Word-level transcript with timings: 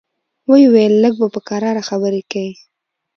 ويې 0.49 0.67
ويل 0.73 0.93
لږ 1.03 1.13
به 1.21 1.27
په 1.35 1.39
کراره 1.47 1.81
خبرې 1.89 2.21
کيې. 2.31 2.53